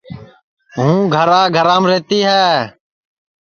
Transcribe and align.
ہوں 0.75 0.99
گھرا 1.13 1.41
گھرام 1.55 1.83
رہتی 1.91 2.19
ہے 2.27 2.47